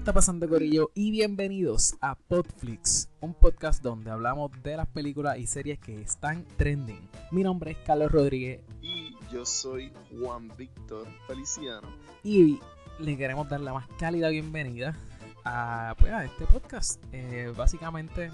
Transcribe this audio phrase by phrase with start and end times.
[0.00, 0.90] está pasando, Corillo?
[0.94, 6.46] Y bienvenidos a Podflix, un podcast donde hablamos de las películas y series que están
[6.56, 7.06] trending.
[7.30, 8.62] Mi nombre es Carlos Rodríguez.
[8.80, 11.86] Y yo soy Juan Víctor Feliciano.
[12.24, 12.58] Y
[12.98, 14.96] le queremos dar la más cálida bienvenida
[15.44, 17.02] a, pues, a este podcast.
[17.12, 18.30] Eh, básicamente,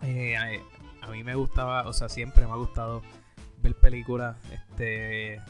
[0.00, 3.02] eh, a, a mí me gustaba, o sea, siempre me ha gustado
[3.62, 4.38] ver películas.
[4.50, 5.42] Este,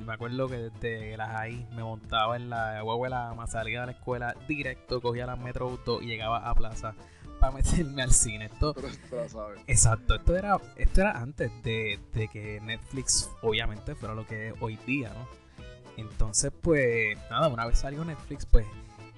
[0.00, 3.92] me acuerdo que desde las ahí me montaba en la guagua más salía de la
[3.92, 6.94] escuela directo, cogía la metro y llegaba a plaza
[7.40, 8.46] para meterme al cine.
[8.46, 8.74] Esto,
[9.66, 14.54] exacto, esto era, esto era antes de, de, que Netflix obviamente fuera lo que es
[14.60, 15.26] hoy día, ¿no?
[15.96, 18.66] Entonces, pues, nada, una vez salió Netflix, pues,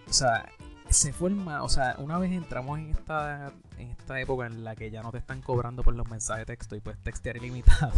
[0.08, 0.48] o sea,
[0.92, 4.90] se forma, o sea, una vez entramos en esta, en esta época en la que
[4.90, 7.92] ya no te están cobrando por los mensajes de texto y pues textear ilimitado,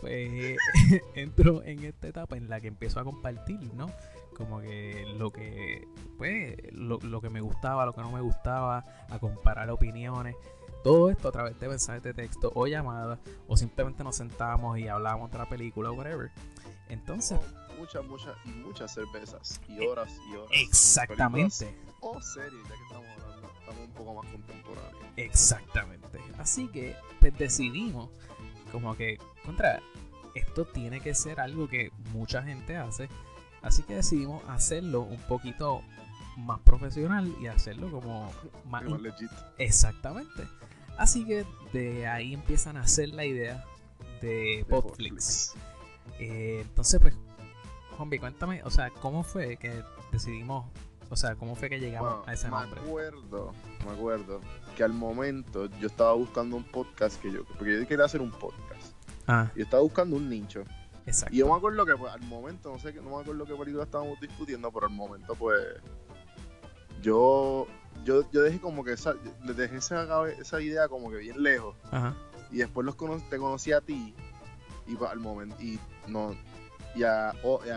[0.00, 0.58] pues
[1.14, 3.90] entro en esta etapa en la que empiezo a compartir, ¿no?
[4.36, 5.86] Como que lo que,
[6.18, 10.34] pues, lo, lo que me gustaba, lo que no me gustaba, a comparar opiniones.
[10.82, 14.88] Todo esto a través de mensajes de texto o llamadas, o simplemente nos sentábamos y
[14.88, 16.30] hablábamos de la película o whatever.
[16.88, 17.38] Entonces.
[17.78, 20.50] muchas, muchas y muchas cervezas y horas y horas.
[20.52, 25.04] Exactamente o series, ya que estamos hablando, estamos un poco más contemporáneos.
[25.16, 26.18] Exactamente.
[26.38, 28.10] Así que pues, decidimos
[28.70, 29.80] como que, contra,
[30.34, 33.08] esto tiene que ser algo que mucha gente hace.
[33.62, 35.82] Así que decidimos hacerlo un poquito
[36.36, 38.30] más profesional y hacerlo como
[38.68, 39.30] más, legit.
[39.58, 40.48] Exactamente.
[40.98, 43.64] Así que de ahí empiezan a hacer la idea
[44.20, 45.54] de, Podflix.
[46.18, 47.14] Eh, entonces, pues,
[47.96, 50.66] Juanvi, cuéntame, o sea, ¿cómo fue que decidimos
[51.12, 52.80] o sea, ¿cómo fue que llegamos a ese nombre?
[52.80, 53.52] Me acuerdo,
[53.84, 54.40] me acuerdo
[54.74, 58.30] que al momento yo estaba buscando un podcast que yo, porque yo quería hacer un
[58.30, 58.94] podcast.
[59.26, 59.50] Ah.
[59.54, 60.64] Y estaba buscando un nicho.
[61.04, 61.34] Exacto.
[61.34, 63.84] Y yo me acuerdo que pues, al momento, no sé, no me acuerdo qué película
[63.84, 65.60] estábamos discutiendo, pero al momento pues
[67.02, 67.66] yo
[68.04, 71.76] yo, yo dejé como que esa, dejé esa, esa idea como que bien lejos.
[71.90, 72.16] Ajá.
[72.50, 72.96] Y después los
[73.28, 74.14] te conocí a ti
[74.86, 76.34] y pues, al momento y no
[76.94, 77.32] y a,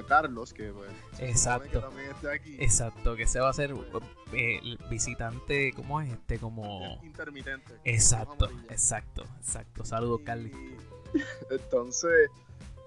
[0.07, 2.57] Carlos, que pues, exacto, también esté aquí.
[2.59, 3.73] Exacto, que se va a hacer
[4.33, 6.37] eh, el visitante, ¿cómo es este?
[6.37, 6.99] Como...
[7.03, 7.73] Intermitente.
[7.85, 9.85] Exacto, exacto, exacto.
[9.85, 10.51] Saludos, Carlos.
[11.49, 12.29] Entonces,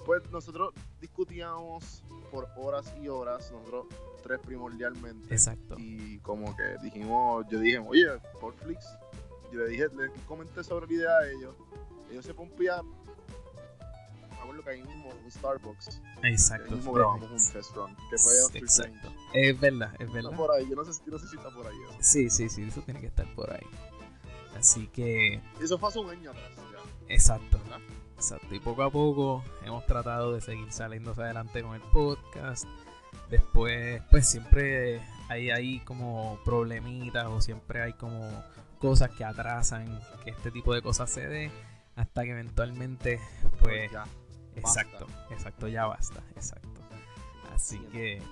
[0.05, 3.87] pues nosotros discutíamos por horas y horas, nosotros
[4.23, 5.33] tres primordialmente.
[5.33, 5.77] Exacto.
[5.78, 8.07] Y como que dijimos, yo dije, oye,
[8.41, 8.87] Portflix,
[9.53, 11.55] yo le dije, le comenté sobre la idea a ellos,
[12.11, 12.34] ellos se
[14.63, 16.01] que ahí mismo un Starbucks.
[16.23, 16.67] Exacto.
[16.71, 19.13] Ahí mismo grabamos un test run, que fue Exacto.
[19.35, 20.33] Es verdad, es verdad.
[20.33, 21.77] Está por ahí, yo no sé, no sé si está por ahí.
[22.01, 23.67] Sí, sí, sí, eso tiene que estar por ahí.
[24.57, 25.41] Así que...
[25.61, 26.51] Eso fue hace un año atrás.
[26.57, 27.15] Ya.
[27.15, 27.61] Exacto.
[28.17, 28.53] Exacto.
[28.55, 32.67] Y poco a poco hemos tratado de seguir saliendo adelante con el podcast.
[33.31, 38.29] Después, pues siempre hay ahí como problemitas o siempre hay como
[38.79, 41.51] cosas que atrasan que este tipo de cosas se dé
[41.97, 44.05] hasta que eventualmente pues, pues ya.
[44.59, 46.81] Exacto, exacto, ya basta, exacto.
[47.55, 48.23] Así que,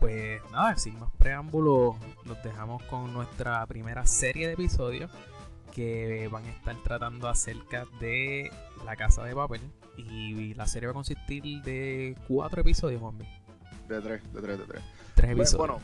[0.00, 5.10] pues nada, sin más preámbulos, los dejamos con nuestra primera serie de episodios
[5.72, 8.50] que van a estar tratando acerca de
[8.84, 9.60] la casa de papel.
[9.96, 13.24] Y la serie va a consistir de cuatro episodios, Juanmi.
[13.88, 14.82] De tres, de tres, de tres.
[15.14, 15.58] Tres episodios.
[15.58, 15.80] Bueno,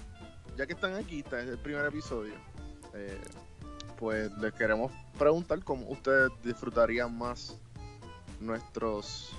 [0.57, 2.35] ya que están aquí, este es el primer episodio.
[2.95, 3.21] Eh,
[3.99, 7.59] pues les queremos preguntar cómo ustedes disfrutarían más
[8.41, 9.37] nuestros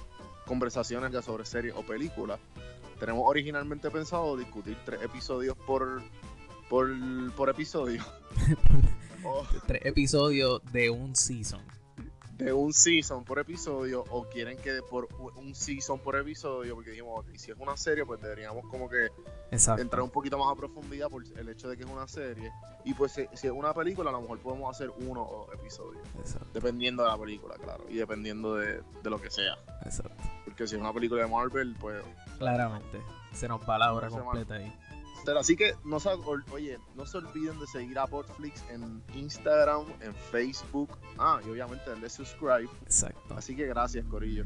[0.50, 2.40] conversaciones ya sobre series o películas.
[3.00, 6.02] Tenemos originalmente pensado discutir tres episodios por,
[6.68, 6.90] por,
[7.36, 8.04] por episodio.
[9.68, 11.62] Tres episodios de un season
[12.40, 17.25] de un season por episodio o quieren que por un season por episodio, porque dijimos,
[17.36, 19.10] si es una serie, pues deberíamos como que
[19.52, 22.52] entrar un poquito más a profundidad por el hecho de que es una serie.
[22.86, 26.02] Y pues si, es una película, a lo mejor podemos hacer uno o dos episodios.
[26.54, 27.86] Dependiendo de la película, claro.
[27.90, 29.58] Y dependiendo de, lo que sea.
[29.84, 30.24] Exacto.
[30.46, 32.02] Porque si es una película de Marvel, pues...
[32.38, 33.02] Claramente.
[33.34, 34.74] Se nos va la hora completa ahí
[35.38, 36.10] así que no se,
[36.51, 40.98] oye, no se olviden de seguir a Portflix en Instagram, en Facebook.
[41.18, 42.69] Ah, y obviamente darle subscribe.
[42.83, 43.36] Exacto.
[43.36, 44.45] Así que gracias, Corillo.